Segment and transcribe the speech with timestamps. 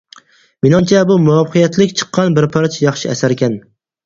[0.65, 3.61] مېنىڭچە بۇ مۇۋەپپەقىيەتلىك چىققان بىر پارچە ياخشى ئەسەركەن.